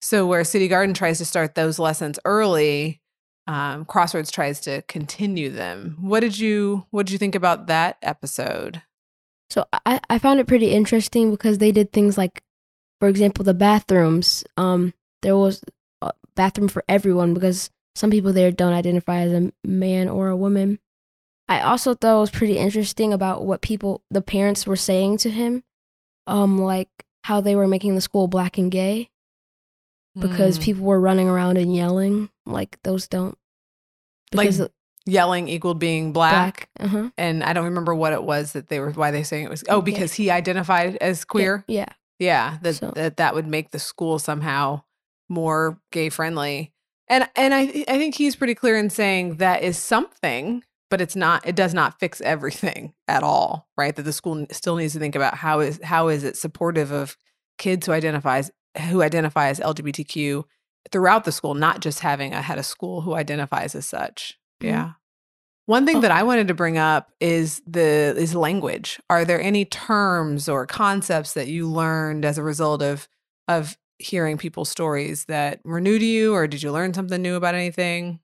So 0.00 0.26
where 0.26 0.42
City 0.44 0.68
Garden 0.68 0.94
tries 0.94 1.18
to 1.18 1.24
start 1.24 1.54
those 1.54 1.78
lessons 1.78 2.18
early, 2.24 3.00
um, 3.46 3.84
Crossroads 3.84 4.30
tries 4.30 4.60
to 4.62 4.82
continue 4.82 5.50
them. 5.50 5.96
What 6.00 6.20
did 6.20 6.38
you 6.38 6.86
What 6.90 7.06
did 7.06 7.12
you 7.12 7.18
think 7.18 7.34
about 7.34 7.68
that 7.68 7.98
episode? 8.02 8.82
So 9.50 9.66
I 9.86 10.00
I 10.08 10.18
found 10.18 10.40
it 10.40 10.46
pretty 10.46 10.70
interesting 10.70 11.30
because 11.30 11.58
they 11.58 11.72
did 11.72 11.92
things 11.92 12.18
like, 12.18 12.42
for 13.00 13.08
example, 13.08 13.44
the 13.44 13.54
bathrooms. 13.54 14.44
Um, 14.56 14.94
there 15.22 15.36
was 15.36 15.62
a 16.02 16.12
bathroom 16.34 16.68
for 16.68 16.84
everyone 16.88 17.34
because 17.34 17.70
some 17.94 18.10
people 18.10 18.32
there 18.32 18.50
don't 18.50 18.72
identify 18.72 19.20
as 19.20 19.32
a 19.32 19.52
man 19.64 20.08
or 20.08 20.28
a 20.28 20.36
woman. 20.36 20.78
I 21.48 21.60
also 21.60 21.94
thought 21.94 22.16
it 22.16 22.20
was 22.20 22.30
pretty 22.30 22.58
interesting 22.58 23.12
about 23.12 23.44
what 23.44 23.60
people, 23.60 24.02
the 24.10 24.22
parents 24.22 24.66
were 24.66 24.76
saying 24.76 25.18
to 25.18 25.30
him, 25.30 25.62
um, 26.26 26.58
like 26.58 26.88
how 27.24 27.40
they 27.40 27.54
were 27.54 27.68
making 27.68 27.94
the 27.94 28.00
school 28.00 28.28
black 28.28 28.56
and 28.56 28.70
gay 28.70 29.10
because 30.18 30.58
mm. 30.58 30.62
people 30.62 30.84
were 30.84 31.00
running 31.00 31.28
around 31.28 31.58
and 31.58 31.74
yelling. 31.74 32.30
Like 32.46 32.78
those 32.82 33.08
don't. 33.08 33.36
Like 34.32 34.50
yelling 35.06 35.48
equaled 35.48 35.78
being 35.78 36.12
black. 36.12 36.68
black 36.76 36.88
uh-huh. 36.88 37.10
And 37.16 37.44
I 37.44 37.52
don't 37.52 37.64
remember 37.64 37.94
what 37.94 38.12
it 38.12 38.22
was 38.22 38.52
that 38.52 38.68
they 38.68 38.80
were, 38.80 38.90
why 38.90 39.10
they 39.10 39.22
saying 39.22 39.44
it 39.44 39.50
was, 39.50 39.64
oh, 39.68 39.80
because 39.80 40.18
yeah. 40.18 40.24
he 40.24 40.30
identified 40.30 40.96
as 41.00 41.24
queer. 41.24 41.64
Yeah. 41.68 41.88
Yeah. 42.18 42.58
That, 42.62 42.74
so. 42.76 42.92
that 42.94 43.16
that 43.18 43.34
would 43.34 43.46
make 43.46 43.70
the 43.70 43.78
school 43.78 44.18
somehow 44.18 44.82
more 45.28 45.78
gay 45.90 46.08
friendly. 46.08 46.72
And 47.08 47.28
and 47.36 47.52
I 47.52 47.62
I 47.88 47.98
think 47.98 48.14
he's 48.14 48.36
pretty 48.36 48.54
clear 48.54 48.78
in 48.78 48.88
saying 48.88 49.36
that 49.36 49.62
is 49.62 49.76
something, 49.76 50.62
but 50.90 51.00
it's 51.00 51.16
not 51.16 51.46
it 51.46 51.56
does 51.56 51.74
not 51.74 52.00
fix 52.00 52.20
everything 52.22 52.94
at 53.08 53.22
all, 53.22 53.68
right? 53.76 53.94
That 53.94 54.04
the 54.04 54.12
school 54.12 54.46
still 54.50 54.76
needs 54.76 54.94
to 54.94 54.98
think 54.98 55.14
about 55.14 55.34
how 55.34 55.60
is 55.60 55.80
how 55.82 56.08
is 56.08 56.24
it 56.24 56.36
supportive 56.36 56.92
of 56.92 57.16
kids 57.58 57.86
who 57.86 57.92
identifies 57.92 58.50
who 58.88 59.02
identify 59.02 59.48
as 59.48 59.60
LGBTQ 59.60 60.44
throughout 60.90 61.24
the 61.24 61.32
school, 61.32 61.54
not 61.54 61.80
just 61.80 62.00
having 62.00 62.32
a 62.32 62.42
head 62.42 62.58
of 62.58 62.66
school 62.66 63.02
who 63.02 63.14
identifies 63.14 63.74
as 63.74 63.86
such. 63.86 64.38
Yeah. 64.60 64.92
One 65.66 65.86
thing 65.86 65.96
oh. 65.96 66.00
that 66.00 66.10
I 66.10 66.22
wanted 66.22 66.48
to 66.48 66.54
bring 66.54 66.76
up 66.76 67.10
is 67.20 67.62
the 67.66 68.14
is 68.16 68.34
language. 68.34 69.00
Are 69.08 69.24
there 69.24 69.40
any 69.40 69.64
terms 69.64 70.48
or 70.48 70.66
concepts 70.66 71.32
that 71.34 71.48
you 71.48 71.68
learned 71.68 72.24
as 72.24 72.36
a 72.36 72.42
result 72.42 72.82
of 72.82 73.08
of 73.48 73.76
hearing 73.98 74.36
people's 74.36 74.68
stories 74.68 75.24
that 75.26 75.60
were 75.64 75.80
new 75.80 75.98
to 75.98 76.04
you, 76.04 76.34
or 76.34 76.46
did 76.46 76.62
you 76.62 76.72
learn 76.72 76.92
something 76.92 77.20
new 77.20 77.36
about 77.36 77.54
anything? 77.54 78.20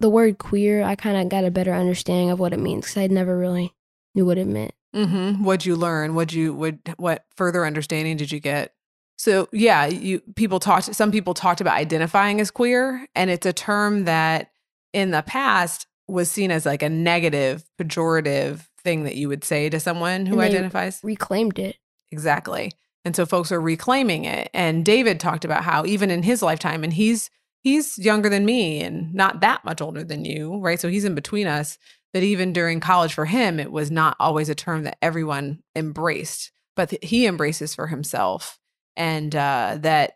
The 0.00 0.10
word 0.10 0.38
queer, 0.38 0.82
I 0.84 0.94
kind 0.94 1.16
of 1.16 1.28
got 1.28 1.44
a 1.44 1.50
better 1.50 1.72
understanding 1.72 2.30
of 2.30 2.38
what 2.38 2.52
it 2.52 2.60
means 2.60 2.84
because 2.84 2.98
I 2.98 3.06
never 3.08 3.36
really 3.36 3.74
knew 4.14 4.24
what 4.24 4.38
it 4.38 4.46
meant. 4.46 4.72
Mm-hmm. 4.94 5.44
What'd 5.44 5.66
you 5.66 5.74
learn? 5.74 6.14
What'd 6.14 6.32
you 6.32 6.54
what 6.54 6.76
what 6.96 7.24
further 7.36 7.66
understanding 7.66 8.16
did 8.16 8.30
you 8.30 8.38
get? 8.38 8.72
So 9.16 9.48
yeah, 9.52 9.86
you 9.86 10.20
people 10.36 10.60
talked. 10.60 10.94
Some 10.94 11.10
people 11.10 11.34
talked 11.34 11.60
about 11.60 11.76
identifying 11.76 12.40
as 12.40 12.52
queer, 12.52 13.06
and 13.16 13.30
it's 13.30 13.46
a 13.46 13.52
term 13.52 14.04
that 14.04 14.52
in 14.92 15.10
the 15.10 15.22
past 15.22 15.86
was 16.06 16.30
seen 16.30 16.50
as 16.50 16.64
like 16.64 16.82
a 16.82 16.88
negative, 16.88 17.64
pejorative 17.80 18.66
thing 18.82 19.04
that 19.04 19.16
you 19.16 19.28
would 19.28 19.44
say 19.44 19.68
to 19.68 19.78
someone 19.78 20.26
who 20.26 20.40
identifies. 20.40 21.00
Reclaimed 21.02 21.58
it 21.58 21.76
exactly. 22.10 22.72
And 23.04 23.14
so 23.14 23.26
folks 23.26 23.52
are 23.52 23.60
reclaiming 23.60 24.24
it. 24.24 24.50
And 24.52 24.84
David 24.84 25.20
talked 25.20 25.44
about 25.44 25.64
how 25.64 25.84
even 25.86 26.10
in 26.10 26.22
his 26.22 26.42
lifetime, 26.42 26.84
and 26.84 26.92
he's 26.92 27.30
he's 27.62 27.98
younger 27.98 28.28
than 28.28 28.44
me 28.44 28.82
and 28.82 29.12
not 29.14 29.40
that 29.40 29.64
much 29.64 29.80
older 29.80 30.04
than 30.04 30.24
you, 30.24 30.58
right? 30.58 30.80
So 30.80 30.88
he's 30.88 31.04
in 31.04 31.14
between 31.14 31.46
us. 31.46 31.78
That 32.14 32.22
even 32.22 32.54
during 32.54 32.80
college 32.80 33.12
for 33.12 33.26
him, 33.26 33.60
it 33.60 33.70
was 33.70 33.90
not 33.90 34.16
always 34.18 34.48
a 34.48 34.54
term 34.54 34.84
that 34.84 34.96
everyone 35.02 35.62
embraced, 35.76 36.52
but 36.74 37.04
he 37.04 37.26
embraces 37.26 37.74
for 37.74 37.86
himself. 37.86 38.58
And 38.96 39.36
uh, 39.36 39.76
that 39.80 40.14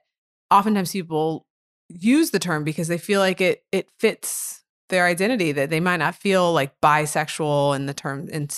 oftentimes 0.51 0.93
people 0.93 1.47
use 1.91 2.31
the 2.31 2.39
term 2.39 2.65
because 2.65 2.89
they 2.89 2.97
feel 2.97 3.21
like 3.21 3.43
it 3.43 3.63
it 3.73 3.91
fits 3.99 4.62
their 4.93 5.07
identity 5.07 5.51
that 5.51 5.71
they 5.71 5.81
might 5.81 5.97
not 5.97 6.15
feel 6.15 6.53
like 6.53 6.81
bisexual 6.81 7.75
in 7.75 7.87
the 7.87 7.95
term 7.95 8.29
in 8.29 8.49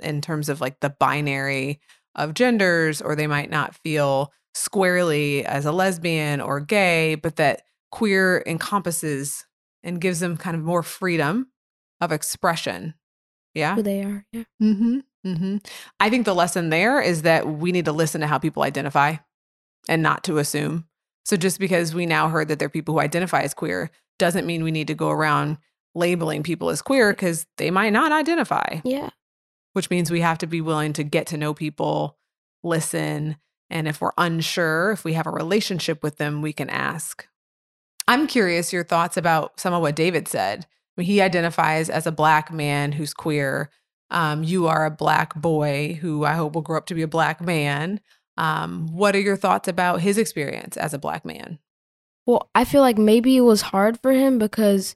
in 0.00 0.20
terms 0.20 0.50
of 0.50 0.60
like 0.60 0.80
the 0.80 0.90
binary 0.90 1.80
of 2.14 2.34
genders, 2.34 3.00
or 3.00 3.16
they 3.16 3.26
might 3.26 3.48
not 3.48 3.74
feel 3.76 4.32
squarely 4.54 5.44
as 5.46 5.64
a 5.64 5.72
lesbian 5.72 6.40
or 6.40 6.60
gay, 6.60 7.14
but 7.14 7.36
that 7.36 7.62
queer 7.90 8.42
encompasses 8.46 9.46
and 9.82 10.00
gives 10.00 10.20
them 10.20 10.36
kind 10.36 10.56
of 10.56 10.62
more 10.62 10.82
freedom 10.82 11.48
of 12.00 12.12
expression. 12.12 12.94
Yeah. 13.54 13.76
Who 13.76 13.82
they 13.82 14.02
are. 14.02 14.26
Yeah. 14.32 14.44
Mm-hmm. 14.62 14.98
Mm-hmm. 15.26 15.56
I 16.00 16.10
think 16.10 16.24
the 16.24 16.34
lesson 16.34 16.70
there 16.70 17.00
is 17.00 17.22
that 17.22 17.46
we 17.46 17.72
need 17.72 17.84
to 17.84 17.92
listen 17.92 18.20
to 18.20 18.26
how 18.26 18.38
people 18.38 18.62
identify 18.62 19.16
and 19.88 20.02
not 20.02 20.24
to 20.24 20.38
assume. 20.38 20.86
So 21.24 21.36
just 21.36 21.58
because 21.58 21.94
we 21.94 22.04
now 22.04 22.28
heard 22.28 22.48
that 22.48 22.58
there 22.58 22.66
are 22.66 22.70
people 22.70 22.94
who 22.94 23.00
identify 23.00 23.42
as 23.42 23.54
queer 23.54 23.90
doesn't 24.18 24.46
mean 24.46 24.62
we 24.62 24.70
need 24.70 24.88
to 24.88 24.94
go 24.94 25.10
around 25.10 25.58
labeling 25.94 26.42
people 26.42 26.70
as 26.70 26.82
queer 26.82 27.12
because 27.12 27.46
they 27.56 27.70
might 27.70 27.92
not 27.92 28.12
identify. 28.12 28.80
Yeah 28.84 29.10
which 29.74 29.90
means 29.90 30.10
we 30.10 30.20
have 30.20 30.38
to 30.38 30.46
be 30.46 30.60
willing 30.60 30.94
to 30.94 31.04
get 31.04 31.26
to 31.26 31.36
know 31.36 31.52
people, 31.52 32.16
listen, 32.62 33.36
and 33.68 33.86
if 33.86 34.00
we're 34.00 34.12
unsure, 34.16 34.92
if 34.92 35.04
we 35.04 35.12
have 35.14 35.26
a 35.26 35.30
relationship 35.30 36.02
with 36.02 36.16
them, 36.16 36.40
we 36.40 36.52
can 36.52 36.70
ask. 36.70 37.26
I'm 38.06 38.26
curious 38.26 38.72
your 38.72 38.84
thoughts 38.84 39.16
about 39.16 39.58
some 39.58 39.74
of 39.74 39.82
what 39.82 39.96
David 39.96 40.28
said. 40.28 40.64
I 40.64 41.00
mean, 41.00 41.06
he 41.06 41.20
identifies 41.20 41.90
as 41.90 42.06
a 42.06 42.12
black 42.12 42.52
man 42.52 42.92
who's 42.92 43.12
queer. 43.12 43.70
Um, 44.10 44.44
you 44.44 44.68
are 44.68 44.86
a 44.86 44.90
black 44.92 45.34
boy 45.34 45.98
who 46.00 46.24
I 46.24 46.34
hope 46.34 46.54
will 46.54 46.62
grow 46.62 46.78
up 46.78 46.86
to 46.86 46.94
be 46.94 47.02
a 47.02 47.08
black 47.08 47.40
man. 47.40 48.00
Um, 48.36 48.86
what 48.92 49.16
are 49.16 49.20
your 49.20 49.36
thoughts 49.36 49.66
about 49.66 50.02
his 50.02 50.18
experience 50.18 50.76
as 50.76 50.94
a 50.94 50.98
black 50.98 51.24
man? 51.24 51.58
Well, 52.26 52.48
I 52.54 52.64
feel 52.64 52.80
like 52.80 52.98
maybe 52.98 53.36
it 53.36 53.40
was 53.40 53.62
hard 53.62 53.98
for 54.00 54.12
him 54.12 54.38
because 54.38 54.94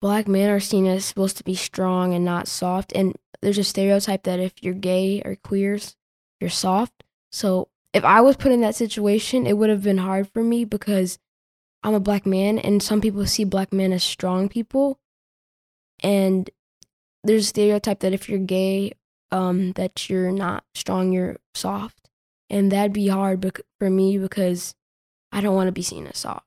black 0.00 0.26
men 0.26 0.50
are 0.50 0.60
seen 0.60 0.86
as 0.86 1.04
supposed 1.04 1.36
to 1.36 1.44
be 1.44 1.54
strong 1.54 2.14
and 2.14 2.24
not 2.24 2.48
soft. 2.48 2.92
And 2.94 3.16
there's 3.42 3.58
a 3.58 3.64
stereotype 3.64 4.24
that 4.24 4.40
if 4.40 4.62
you're 4.62 4.74
gay 4.74 5.22
or 5.24 5.36
queers, 5.36 5.96
you're 6.40 6.50
soft. 6.50 7.04
So 7.32 7.68
if 7.92 8.04
I 8.04 8.20
was 8.20 8.36
put 8.36 8.52
in 8.52 8.60
that 8.62 8.74
situation, 8.74 9.46
it 9.46 9.56
would 9.56 9.70
have 9.70 9.82
been 9.82 9.98
hard 9.98 10.28
for 10.28 10.42
me 10.42 10.64
because 10.64 11.18
I'm 11.82 11.94
a 11.94 12.00
black 12.00 12.26
man 12.26 12.58
and 12.58 12.82
some 12.82 13.00
people 13.00 13.26
see 13.26 13.44
black 13.44 13.72
men 13.72 13.92
as 13.92 14.04
strong 14.04 14.48
people. 14.48 14.98
And 16.02 16.48
there's 17.24 17.44
a 17.44 17.48
stereotype 17.48 18.00
that 18.00 18.12
if 18.12 18.28
you're 18.28 18.38
gay, 18.38 18.92
um, 19.30 19.72
that 19.72 20.08
you're 20.08 20.32
not 20.32 20.64
strong, 20.74 21.12
you're 21.12 21.36
soft. 21.54 22.08
And 22.48 22.72
that'd 22.72 22.92
be 22.92 23.08
hard 23.08 23.40
bec- 23.40 23.60
for 23.78 23.90
me 23.90 24.18
because 24.18 24.74
I 25.30 25.40
don't 25.40 25.54
want 25.54 25.68
to 25.68 25.72
be 25.72 25.82
seen 25.82 26.06
as 26.06 26.18
soft. 26.18 26.46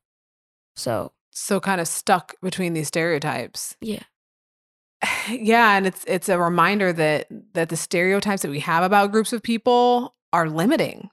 So, 0.76 1.14
So 1.34 1.60
kind 1.60 1.82
of 1.82 1.88
stuck 1.88 2.36
between 2.42 2.74
these 2.74 2.88
stereotypes. 2.88 3.76
yeah. 3.82 4.04
yeah, 5.30 5.76
and 5.76 5.86
it's 5.88 6.04
it's 6.08 6.30
a 6.30 6.40
reminder 6.40 6.94
that 6.94 7.28
that 7.54 7.70
the 7.70 7.78
stereotypes 7.78 8.42
that 8.42 8.52
we 8.52 8.60
have 8.60 8.84
about 8.84 9.12
groups 9.12 9.34
of 9.34 9.44
people 9.44 10.16
are 10.32 10.50
limiting, 10.50 11.10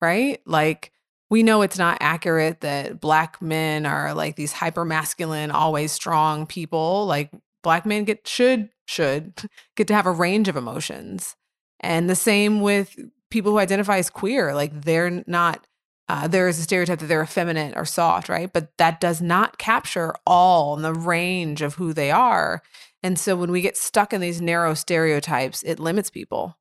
right? 0.00 0.40
Like 0.46 0.92
we 1.28 1.42
know 1.42 1.62
it's 1.62 1.78
not 1.78 1.98
accurate 2.00 2.60
that 2.60 3.00
black 3.00 3.42
men 3.42 3.84
are 3.84 4.14
like 4.14 4.36
these 4.36 4.52
hyper 4.52 4.84
masculine, 4.84 5.50
always 5.50 5.92
strong 5.92 6.46
people. 6.46 7.06
Like 7.06 7.30
black 7.62 7.84
men 7.84 8.04
get 8.04 8.26
should 8.26 8.70
should 8.86 9.34
get 9.76 9.88
to 9.88 9.94
have 9.94 10.06
a 10.06 10.12
range 10.12 10.48
of 10.48 10.56
emotions. 10.56 11.36
And 11.80 12.08
the 12.08 12.16
same 12.16 12.60
with 12.60 12.96
people 13.30 13.52
who 13.52 13.58
identify 13.58 13.98
as 13.98 14.08
queer, 14.08 14.54
like 14.54 14.82
they're 14.82 15.22
not 15.26 15.66
uh, 16.08 16.28
there 16.28 16.48
is 16.48 16.58
a 16.58 16.62
stereotype 16.62 17.00
that 17.00 17.06
they're 17.06 17.22
effeminate 17.22 17.76
or 17.76 17.84
soft, 17.84 18.28
right? 18.28 18.52
But 18.52 18.76
that 18.78 19.00
does 19.00 19.20
not 19.20 19.58
capture 19.58 20.14
all 20.26 20.76
the 20.76 20.94
range 20.94 21.62
of 21.62 21.74
who 21.74 21.92
they 21.92 22.10
are. 22.10 22.62
And 23.02 23.18
so 23.18 23.36
when 23.36 23.50
we 23.50 23.60
get 23.60 23.76
stuck 23.76 24.12
in 24.12 24.20
these 24.20 24.40
narrow 24.40 24.74
stereotypes, 24.74 25.62
it 25.64 25.80
limits 25.80 26.10
people. 26.10 26.56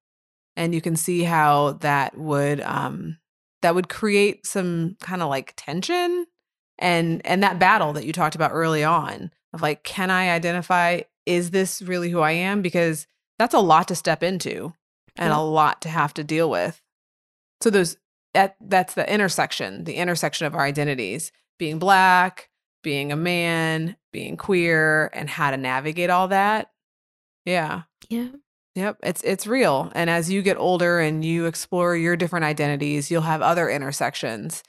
And 0.55 0.73
you 0.73 0.81
can 0.81 0.95
see 0.95 1.23
how 1.23 1.73
that 1.81 2.17
would 2.17 2.61
um 2.61 3.17
that 3.61 3.75
would 3.75 3.89
create 3.89 4.45
some 4.45 4.95
kind 5.01 5.21
of 5.21 5.29
like 5.29 5.53
tension 5.57 6.25
and 6.77 7.25
and 7.25 7.43
that 7.43 7.59
battle 7.59 7.93
that 7.93 8.05
you 8.05 8.13
talked 8.13 8.35
about 8.35 8.51
early 8.53 8.83
on 8.83 9.31
of 9.53 9.61
like 9.61 9.83
can 9.83 10.11
I 10.11 10.29
identify 10.29 11.01
is 11.25 11.51
this 11.51 11.81
really 11.81 12.09
who 12.09 12.19
I 12.19 12.31
am 12.31 12.61
because 12.61 13.07
that's 13.39 13.53
a 13.53 13.59
lot 13.59 13.87
to 13.89 13.95
step 13.95 14.23
into 14.23 14.73
and 15.17 15.33
a 15.33 15.39
lot 15.39 15.81
to 15.81 15.89
have 15.89 16.13
to 16.15 16.23
deal 16.23 16.49
with. 16.49 16.81
So 17.61 17.69
those 17.69 17.97
that 18.35 18.57
that's 18.61 18.93
the 18.93 19.11
intersection, 19.11 19.85
the 19.85 19.95
intersection 19.95 20.45
of 20.45 20.53
our 20.53 20.61
identities, 20.61 21.31
being 21.57 21.79
black, 21.79 22.49
being 22.83 23.11
a 23.11 23.15
man, 23.15 23.95
being 24.11 24.37
queer, 24.37 25.09
and 25.13 25.29
how 25.29 25.51
to 25.51 25.57
navigate 25.57 26.09
all 26.09 26.27
that. 26.27 26.71
Yeah. 27.45 27.83
Yeah. 28.09 28.29
Yep, 28.75 28.97
it's 29.03 29.23
it's 29.23 29.47
real. 29.47 29.89
And 29.95 30.09
as 30.09 30.29
you 30.29 30.41
get 30.41 30.57
older 30.57 30.99
and 30.99 31.23
you 31.23 31.45
explore 31.45 31.95
your 31.95 32.17
different 32.17 32.43
identities, 32.43 33.09
you'll 33.09 33.21
have 33.21 33.41
other 33.41 33.69
intersections. 33.69 34.63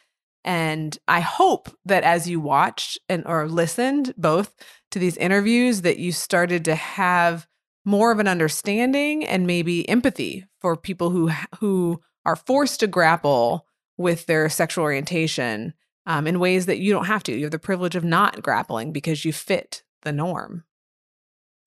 And 0.45 0.97
I 1.09 1.19
hope 1.19 1.77
that 1.85 2.05
as 2.05 2.29
you 2.29 2.39
watched 2.39 3.01
and 3.09 3.25
or 3.27 3.49
listened 3.49 4.15
both 4.17 4.55
to 4.93 5.01
these 5.01 5.17
interviews 5.17 5.83
that 5.83 5.99
you 5.99 6.13
started 6.13 6.65
to 6.67 6.77
have 6.77 7.49
more 7.85 8.13
of 8.13 8.21
an 8.21 8.29
understanding 8.29 9.27
and 9.27 9.45
maybe 9.45 9.89
empathy 9.89 10.45
for 10.61 10.77
people 10.77 11.11
who 11.11 11.33
who 11.59 12.01
are 12.27 12.37
forced 12.37 12.81
to 12.81 12.87
grapple 12.87 13.67
with 13.97 14.27
their 14.27 14.49
sexual 14.51 14.85
orientation 14.85 15.73
um, 16.05 16.27
in 16.27 16.41
ways 16.41 16.67
that 16.67 16.79
you 16.79 16.93
don't 16.93 17.07
have 17.07 17.23
to. 17.25 17.33
You 17.33 17.45
have 17.45 17.53
the 17.53 17.59
privilege 17.59 17.97
of 17.97 18.05
not 18.05 18.43
grappling 18.43 18.93
because 18.93 19.25
you 19.25 19.33
fit 19.33 19.83
the 20.03 20.13
norm. 20.13 20.65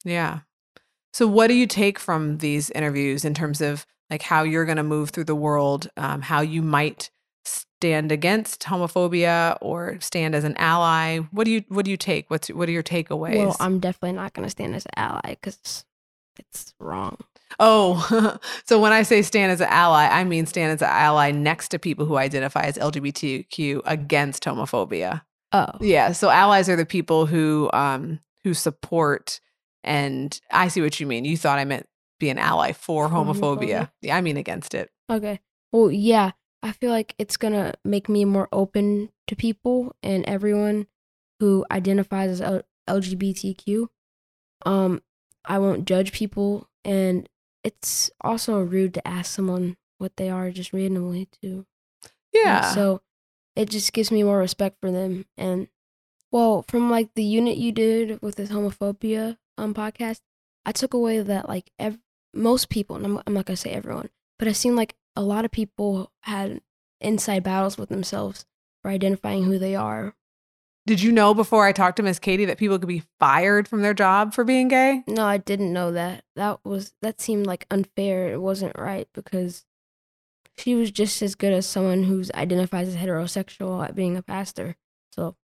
Yeah. 0.03 0.41
So, 1.11 1.27
what 1.27 1.47
do 1.47 1.55
you 1.55 1.65
take 1.65 1.97
from 1.97 2.37
these 2.37 2.69
interviews 2.71 3.25
in 3.25 3.33
terms 3.33 3.61
of 3.61 3.87
like 4.09 4.21
how 4.21 4.43
you're 4.43 4.65
going 4.65 4.77
to 4.77 4.83
move 4.83 5.09
through 5.09 5.25
the 5.25 5.35
world, 5.35 5.89
um, 5.97 6.21
how 6.21 6.41
you 6.41 6.61
might 6.61 7.09
stand 7.45 8.11
against 8.11 8.63
homophobia 8.63 9.57
or 9.61 9.97
stand 10.01 10.35
as 10.35 10.43
an 10.43 10.55
ally? 10.57 11.19
What 11.31 11.45
do 11.45 11.51
you 11.51 11.63
What 11.69 11.85
do 11.85 11.91
you 11.91 11.97
take? 11.97 12.29
What's 12.29 12.49
what 12.49 12.69
are 12.69 12.73
your 12.73 12.83
takeaways? 12.83 13.37
Well, 13.37 13.57
I'm 13.59 13.79
definitely 13.79 14.13
not 14.13 14.33
going 14.33 14.45
to 14.45 14.51
stand 14.51 14.75
as 14.75 14.85
an 14.85 14.91
ally 14.97 15.35
because 15.41 15.85
it's 16.37 16.73
wrong. 16.79 17.17
Oh, 17.59 18.37
so 18.65 18.79
when 18.79 18.91
I 18.91 19.03
say 19.03 19.21
stand 19.21 19.51
as 19.51 19.61
an 19.61 19.67
ally, 19.69 20.07
I 20.07 20.23
mean 20.23 20.45
stand 20.45 20.71
as 20.71 20.81
an 20.81 20.89
ally 20.89 21.31
next 21.31 21.69
to 21.69 21.79
people 21.79 22.05
who 22.05 22.17
identify 22.17 22.63
as 22.63 22.77
LGBTQ 22.77 23.81
against 23.85 24.43
homophobia. 24.43 25.21
Oh. 25.51 25.67
Yeah. 25.81 26.11
So 26.11 26.29
allies 26.29 26.69
are 26.69 26.75
the 26.75 26.85
people 26.85 27.25
who 27.25 27.69
um 27.73 28.19
who 28.43 28.53
support 28.53 29.39
and 29.83 30.39
I 30.51 30.67
see 30.67 30.81
what 30.81 30.99
you 30.99 31.07
mean. 31.07 31.25
You 31.25 31.37
thought 31.37 31.59
I 31.59 31.65
meant 31.65 31.87
be 32.19 32.29
an 32.29 32.37
ally 32.37 32.73
for 32.73 33.07
homophobia. 33.07 33.39
homophobia? 33.39 33.91
Yeah, 34.01 34.17
I 34.17 34.21
mean 34.21 34.37
against 34.37 34.73
it. 34.73 34.91
Okay. 35.09 35.39
Well, 35.71 35.89
yeah, 35.89 36.31
I 36.61 36.71
feel 36.73 36.91
like 36.91 37.15
it's 37.17 37.37
gonna 37.37 37.73
make 37.83 38.09
me 38.09 38.25
more 38.25 38.49
open 38.51 39.09
to 39.27 39.35
people 39.35 39.95
and 40.03 40.25
everyone 40.25 40.87
who 41.39 41.65
identifies 41.71 42.29
as 42.29 42.41
L- 42.41 42.63
LGBTQ. 42.89 43.87
Um, 44.65 45.01
I 45.45 45.57
won't 45.59 45.85
judge 45.85 46.11
people, 46.11 46.67
and 46.83 47.29
it's 47.63 48.09
also 48.21 48.61
rude 48.61 48.93
to 48.95 49.07
ask 49.07 49.31
someone 49.33 49.77
what 49.97 50.15
they 50.17 50.29
are 50.29 50.51
just 50.51 50.73
randomly 50.73 51.27
too. 51.41 51.65
And 52.03 52.07
Yeah. 52.33 52.71
So 52.73 53.01
it 53.55 53.69
just 53.69 53.91
gives 53.93 54.11
me 54.11 54.23
more 54.23 54.37
respect 54.39 54.77
for 54.79 54.91
them. 54.91 55.25
And 55.37 55.67
well, 56.31 56.63
from 56.67 56.89
like 56.89 57.13
the 57.15 57.23
unit 57.23 57.57
you 57.57 57.71
did 57.71 58.21
with 58.21 58.35
this 58.35 58.49
homophobia 58.49 59.37
um 59.57 59.73
podcast, 59.73 60.21
I 60.65 60.71
took 60.71 60.93
away 60.93 61.19
that 61.21 61.49
like 61.49 61.71
ev- 61.79 61.99
most 62.33 62.69
people, 62.69 62.95
and 62.95 63.05
I'm, 63.05 63.21
I'm 63.25 63.33
not 63.33 63.45
gonna 63.45 63.57
say 63.57 63.71
everyone, 63.71 64.09
but 64.37 64.47
it 64.47 64.55
seemed 64.55 64.75
like 64.77 64.95
a 65.15 65.21
lot 65.21 65.43
of 65.45 65.51
people 65.51 66.11
had 66.21 66.61
inside 67.01 67.43
battles 67.43 67.77
with 67.77 67.89
themselves 67.89 68.45
for 68.81 68.91
identifying 68.91 69.43
who 69.43 69.57
they 69.57 69.75
are. 69.75 70.15
Did 70.85 71.01
you 71.01 71.11
know 71.11 71.33
before 71.33 71.65
I 71.67 71.71
talked 71.71 71.97
to 71.97 72.03
Miss 72.03 72.17
Katie 72.19 72.45
that 72.45 72.57
people 72.57 72.79
could 72.79 72.87
be 72.87 73.03
fired 73.19 73.67
from 73.67 73.81
their 73.81 73.93
job 73.93 74.33
for 74.33 74.43
being 74.43 74.67
gay? 74.69 75.03
No, 75.07 75.23
I 75.25 75.37
didn't 75.37 75.71
know 75.73 75.91
that. 75.91 76.23
That 76.35 76.59
was 76.65 76.93
that 77.01 77.21
seemed 77.21 77.45
like 77.45 77.67
unfair. 77.69 78.31
It 78.31 78.41
wasn't 78.41 78.77
right 78.77 79.07
because 79.13 79.65
she 80.57 80.75
was 80.75 80.89
just 80.91 81.21
as 81.21 81.35
good 81.35 81.53
as 81.53 81.65
someone 81.67 82.03
who's 82.03 82.31
identifies 82.31 82.87
as 82.87 82.95
heterosexual 82.95 83.83
at 83.85 83.95
being 83.95 84.17
a 84.17 84.23
pastor. 84.23 84.75
So 85.13 85.35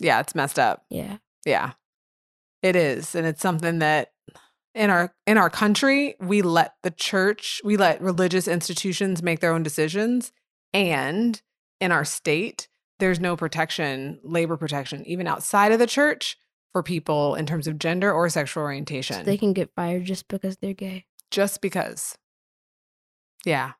Yeah, 0.00 0.20
it's 0.20 0.34
messed 0.34 0.58
up. 0.58 0.84
yeah. 0.90 1.18
Yeah. 1.44 1.72
It 2.62 2.76
is. 2.76 3.14
And 3.14 3.26
it's 3.26 3.40
something 3.42 3.78
that 3.80 4.12
in 4.74 4.88
our 4.90 5.14
in 5.26 5.36
our 5.38 5.50
country, 5.50 6.14
we 6.20 6.42
let 6.42 6.74
the 6.82 6.90
church, 6.90 7.60
we 7.64 7.76
let 7.76 8.00
religious 8.00 8.48
institutions 8.48 9.22
make 9.22 9.40
their 9.40 9.52
own 9.52 9.62
decisions. 9.62 10.32
And 10.72 11.40
in 11.80 11.92
our 11.92 12.04
state, 12.04 12.68
there's 13.02 13.18
no 13.18 13.34
protection, 13.36 14.20
labor 14.22 14.56
protection, 14.56 15.04
even 15.08 15.26
outside 15.26 15.72
of 15.72 15.80
the 15.80 15.88
church 15.88 16.38
for 16.70 16.84
people 16.84 17.34
in 17.34 17.46
terms 17.46 17.66
of 17.66 17.76
gender 17.76 18.12
or 18.12 18.28
sexual 18.28 18.62
orientation. 18.62 19.24
They 19.26 19.36
can 19.36 19.52
get 19.52 19.74
fired 19.74 20.04
just 20.04 20.28
because 20.28 20.56
they're 20.58 20.72
gay. 20.72 21.06
just 21.32 21.60
because. 21.60 22.16
Yeah. 23.44 23.72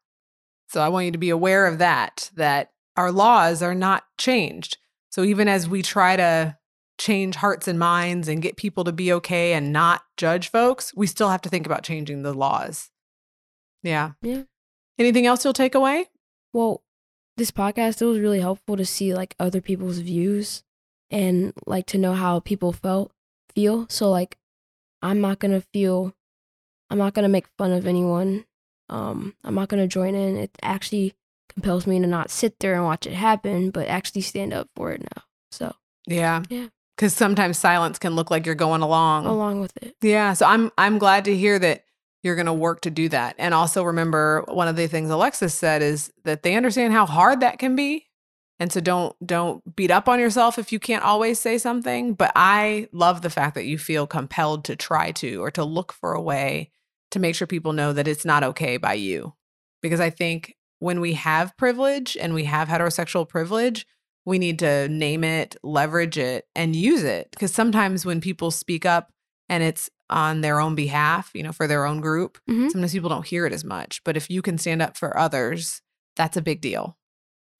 So 0.68 0.80
I 0.80 0.88
want 0.88 1.06
you 1.06 1.12
to 1.12 1.18
be 1.18 1.30
aware 1.30 1.66
of 1.66 1.78
that, 1.78 2.32
that 2.34 2.72
our 2.96 3.12
laws 3.12 3.62
are 3.62 3.76
not 3.76 4.02
changed. 4.18 4.78
So 5.10 5.22
even 5.22 5.46
as 5.46 5.68
we 5.68 5.82
try 5.82 6.16
to 6.16 6.58
change 6.98 7.36
hearts 7.36 7.68
and 7.68 7.78
minds 7.78 8.26
and 8.26 8.42
get 8.42 8.56
people 8.56 8.82
to 8.82 8.92
be 8.92 9.12
okay 9.12 9.52
and 9.52 9.72
not 9.72 10.02
judge 10.16 10.50
folks, 10.50 10.92
we 10.96 11.06
still 11.06 11.28
have 11.28 11.42
to 11.42 11.48
think 11.48 11.64
about 11.64 11.84
changing 11.84 12.22
the 12.22 12.34
laws. 12.34 12.90
Yeah. 13.84 14.12
Yeah. 14.20 14.42
Anything 14.98 15.26
else 15.26 15.44
you'll 15.44 15.52
take 15.52 15.76
away? 15.76 16.06
Well, 16.52 16.82
this 17.36 17.50
podcast 17.50 18.02
it 18.02 18.06
was 18.06 18.18
really 18.18 18.40
helpful 18.40 18.76
to 18.76 18.84
see 18.84 19.14
like 19.14 19.34
other 19.40 19.60
people's 19.60 19.98
views 19.98 20.62
and 21.10 21.52
like 21.66 21.86
to 21.86 21.98
know 21.98 22.14
how 22.14 22.40
people 22.40 22.72
felt 22.72 23.12
feel. 23.54 23.86
So 23.88 24.10
like 24.10 24.36
I'm 25.02 25.20
not 25.20 25.38
gonna 25.38 25.62
feel 25.72 26.14
I'm 26.90 26.98
not 26.98 27.14
gonna 27.14 27.28
make 27.28 27.46
fun 27.58 27.72
of 27.72 27.86
anyone. 27.86 28.44
Um 28.88 29.34
I'm 29.44 29.54
not 29.54 29.68
gonna 29.68 29.86
join 29.88 30.14
in. 30.14 30.36
It 30.36 30.50
actually 30.62 31.14
compels 31.52 31.86
me 31.86 32.00
to 32.00 32.06
not 32.06 32.30
sit 32.30 32.58
there 32.60 32.74
and 32.74 32.84
watch 32.84 33.06
it 33.06 33.12
happen, 33.14 33.70
but 33.70 33.88
actually 33.88 34.22
stand 34.22 34.52
up 34.52 34.68
for 34.76 34.92
it 34.92 35.02
now. 35.02 35.22
So 35.50 35.74
Yeah. 36.06 36.42
Yeah. 36.48 36.68
Because 36.96 37.14
sometimes 37.14 37.58
silence 37.58 37.98
can 37.98 38.14
look 38.14 38.30
like 38.30 38.44
you're 38.46 38.54
going 38.54 38.82
along. 38.82 39.26
along 39.26 39.60
with 39.60 39.76
it. 39.78 39.96
Yeah, 40.02 40.34
so 40.34 40.46
I'm 40.46 40.70
I'm 40.76 40.98
glad 40.98 41.24
to 41.24 41.34
hear 41.36 41.58
that 41.58 41.84
you're 42.22 42.36
going 42.36 42.46
to 42.46 42.52
work 42.52 42.80
to 42.82 42.90
do 42.90 43.08
that. 43.08 43.34
And 43.38 43.52
also 43.52 43.82
remember 43.82 44.44
one 44.48 44.68
of 44.68 44.76
the 44.76 44.86
things 44.86 45.10
Alexis 45.10 45.54
said 45.54 45.82
is 45.82 46.12
that 46.24 46.42
they 46.42 46.54
understand 46.54 46.92
how 46.92 47.06
hard 47.06 47.40
that 47.40 47.58
can 47.58 47.74
be. 47.76 48.06
And 48.60 48.72
so 48.72 48.80
don't 48.80 49.16
don't 49.26 49.74
beat 49.74 49.90
up 49.90 50.08
on 50.08 50.20
yourself 50.20 50.56
if 50.56 50.70
you 50.70 50.78
can't 50.78 51.02
always 51.02 51.40
say 51.40 51.58
something, 51.58 52.14
but 52.14 52.30
I 52.36 52.88
love 52.92 53.22
the 53.22 53.30
fact 53.30 53.56
that 53.56 53.64
you 53.64 53.76
feel 53.76 54.06
compelled 54.06 54.64
to 54.66 54.76
try 54.76 55.10
to 55.12 55.42
or 55.42 55.50
to 55.52 55.64
look 55.64 55.92
for 55.92 56.12
a 56.12 56.22
way 56.22 56.70
to 57.10 57.18
make 57.18 57.34
sure 57.34 57.46
people 57.46 57.72
know 57.72 57.92
that 57.92 58.06
it's 58.06 58.24
not 58.24 58.44
okay 58.44 58.76
by 58.76 58.94
you. 58.94 59.34
Because 59.82 59.98
I 59.98 60.10
think 60.10 60.54
when 60.78 61.00
we 61.00 61.14
have 61.14 61.56
privilege 61.56 62.16
and 62.16 62.34
we 62.34 62.44
have 62.44 62.68
heterosexual 62.68 63.28
privilege, 63.28 63.86
we 64.24 64.38
need 64.38 64.60
to 64.60 64.88
name 64.88 65.24
it, 65.24 65.56
leverage 65.64 66.16
it, 66.16 66.46
and 66.54 66.76
use 66.76 67.02
it. 67.02 67.28
Because 67.32 67.52
sometimes 67.52 68.06
when 68.06 68.20
people 68.20 68.50
speak 68.52 68.86
up 68.86 69.12
and 69.48 69.62
it's 69.62 69.90
on 70.10 70.40
their 70.42 70.60
own 70.60 70.74
behalf, 70.74 71.30
you 71.34 71.42
know, 71.42 71.52
for 71.52 71.66
their 71.66 71.86
own 71.86 72.00
group, 72.00 72.38
Mhm. 72.48 72.70
sometimes 72.70 72.92
people 72.92 73.08
don't 73.08 73.26
hear 73.26 73.46
it 73.46 73.52
as 73.52 73.64
much. 73.64 74.02
But 74.04 74.16
if 74.16 74.28
you 74.30 74.42
can 74.42 74.58
stand 74.58 74.82
up 74.82 74.96
for 74.96 75.16
others 75.16 75.80
That's 76.16 76.36
a 76.36 76.42
big 76.42 76.60
deal. 76.60 76.98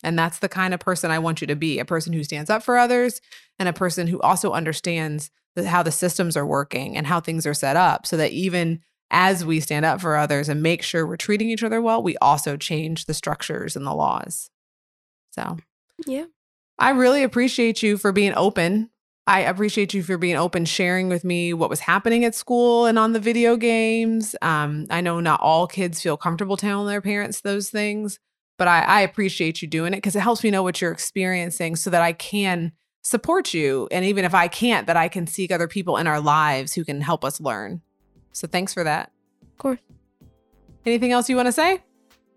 And 0.02 0.18
that's 0.18 0.38
the 0.40 0.48
kind 0.48 0.74
of 0.74 0.80
person 0.80 1.10
I 1.10 1.18
want 1.18 1.40
you 1.40 1.46
to 1.46 1.56
be 1.56 1.78
a 1.78 1.86
person 1.86 2.12
who 2.12 2.22
stands 2.22 2.50
up 2.50 2.62
for 2.62 2.76
others 2.76 3.20
and 3.58 3.66
a 3.66 3.72
person 3.72 4.08
who 4.08 4.20
also 4.20 4.52
understands 4.52 5.30
the, 5.56 5.66
how 5.68 5.82
the 5.82 5.90
systems 5.92 6.36
are 6.36 6.44
working 6.46 6.94
and 6.96 7.06
how 7.06 7.18
things 7.20 7.46
are 7.46 7.54
set 7.54 7.76
up 7.76 8.06
so 8.06 8.18
that 8.18 8.32
even 8.32 8.80
as 9.10 9.42
we 9.44 9.58
stand 9.60 9.86
up 9.86 10.02
for 10.02 10.16
others 10.16 10.50
and 10.50 10.62
make 10.62 10.82
sure 10.82 11.06
we're 11.06 11.16
treating 11.16 11.48
each 11.48 11.62
other 11.62 11.80
well, 11.80 12.02
we 12.02 12.14
also 12.18 12.58
change 12.58 13.06
the 13.06 13.14
structures 13.14 13.74
and 13.74 13.86
the 13.86 13.94
laws. 13.94 14.50
So, 15.30 15.56
Yeah. 16.06 16.26
I 16.78 16.90
really 16.90 17.22
appreciate 17.22 17.82
you 17.82 17.96
for 17.96 18.12
being 18.12 18.34
open. 18.34 18.90
I 19.26 19.40
appreciate 19.40 19.94
you 19.94 20.02
for 20.02 20.18
being 20.18 20.36
open, 20.36 20.64
sharing 20.64 21.08
with 21.08 21.22
me 21.22 21.54
what 21.54 21.70
was 21.70 21.80
happening 21.80 22.24
at 22.24 22.34
school 22.34 22.86
and 22.86 22.98
on 22.98 23.12
the 23.12 23.20
video 23.20 23.56
games. 23.56 24.34
Um, 24.42 24.86
I 24.90 25.00
know 25.00 25.20
not 25.20 25.40
all 25.40 25.68
kids 25.68 26.02
feel 26.02 26.16
comfortable 26.16 26.56
telling 26.56 26.88
their 26.88 27.00
parents 27.00 27.40
those 27.40 27.70
things, 27.70 28.18
but 28.58 28.66
I, 28.66 28.80
I 28.80 29.00
appreciate 29.02 29.62
you 29.62 29.68
doing 29.68 29.92
it 29.92 29.98
because 29.98 30.16
it 30.16 30.20
helps 30.20 30.42
me 30.42 30.50
know 30.50 30.64
what 30.64 30.80
you're 30.80 30.90
experiencing 30.90 31.76
so 31.76 31.88
that 31.90 32.02
I 32.02 32.12
can 32.12 32.72
support 33.02 33.54
you. 33.54 33.88
And 33.92 34.04
even 34.04 34.24
if 34.24 34.34
I 34.34 34.48
can't, 34.48 34.88
that 34.88 34.96
I 34.96 35.06
can 35.06 35.28
seek 35.28 35.52
other 35.52 35.68
people 35.68 35.98
in 35.98 36.08
our 36.08 36.20
lives 36.20 36.74
who 36.74 36.84
can 36.84 37.00
help 37.00 37.24
us 37.24 37.40
learn. 37.40 37.80
So 38.32 38.48
thanks 38.48 38.74
for 38.74 38.82
that. 38.82 39.12
Of 39.40 39.58
course. 39.58 39.80
Anything 40.84 41.12
else 41.12 41.28
you 41.28 41.36
want 41.36 41.46
to 41.46 41.52
say? 41.52 41.80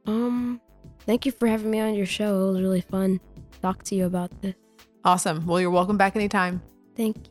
Um, 0.05 0.61
thank 1.07 1.25
you 1.25 1.31
for 1.31 1.47
having 1.47 1.71
me 1.71 1.79
on 1.79 1.95
your 1.95 2.05
show. 2.05 2.49
It 2.49 2.51
was 2.53 2.61
really 2.61 2.81
fun 2.81 3.19
to 3.53 3.59
talk 3.59 3.81
to 3.85 3.95
you 3.95 4.05
about 4.05 4.39
this. 4.43 4.53
Awesome. 5.03 5.47
Well, 5.47 5.59
you're 5.59 5.71
welcome 5.71 5.97
back 5.97 6.15
anytime. 6.15 6.61
Thank 6.95 7.17
you. 7.17 7.23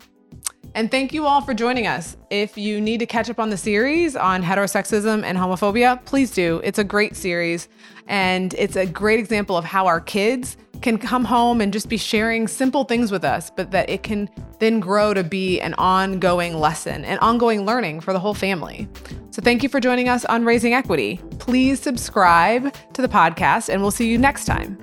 And 0.76 0.90
thank 0.90 1.12
you 1.12 1.24
all 1.24 1.40
for 1.40 1.54
joining 1.54 1.86
us. 1.86 2.16
If 2.30 2.58
you 2.58 2.80
need 2.80 2.98
to 2.98 3.06
catch 3.06 3.30
up 3.30 3.38
on 3.38 3.50
the 3.50 3.56
series 3.56 4.16
on 4.16 4.42
heterosexism 4.42 5.22
and 5.22 5.38
homophobia, 5.38 6.04
please 6.04 6.32
do. 6.32 6.60
It's 6.64 6.80
a 6.80 6.84
great 6.84 7.14
series. 7.14 7.68
And 8.08 8.54
it's 8.54 8.74
a 8.74 8.84
great 8.84 9.20
example 9.20 9.56
of 9.56 9.64
how 9.64 9.86
our 9.86 10.00
kids 10.00 10.56
can 10.82 10.98
come 10.98 11.24
home 11.24 11.60
and 11.60 11.72
just 11.72 11.88
be 11.88 11.96
sharing 11.96 12.48
simple 12.48 12.84
things 12.84 13.12
with 13.12 13.24
us, 13.24 13.50
but 13.50 13.70
that 13.70 13.88
it 13.88 14.02
can 14.02 14.28
then 14.58 14.80
grow 14.80 15.14
to 15.14 15.22
be 15.22 15.60
an 15.60 15.74
ongoing 15.74 16.58
lesson 16.58 17.04
and 17.04 17.20
ongoing 17.20 17.64
learning 17.64 18.00
for 18.00 18.12
the 18.12 18.18
whole 18.18 18.34
family. 18.34 18.88
So 19.30 19.40
thank 19.40 19.62
you 19.62 19.68
for 19.68 19.80
joining 19.80 20.08
us 20.08 20.24
on 20.24 20.44
Raising 20.44 20.74
Equity. 20.74 21.20
Please 21.38 21.80
subscribe 21.80 22.74
to 22.92 23.00
the 23.00 23.08
podcast, 23.08 23.68
and 23.68 23.80
we'll 23.80 23.92
see 23.92 24.08
you 24.08 24.18
next 24.18 24.44
time. 24.44 24.76